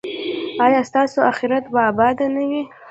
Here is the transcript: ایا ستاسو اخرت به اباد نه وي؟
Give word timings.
ایا 0.65 0.81
ستاسو 0.89 1.19
اخرت 1.31 1.65
به 1.73 1.79
اباد 1.91 2.17
نه 2.35 2.43
وي؟ 2.49 2.61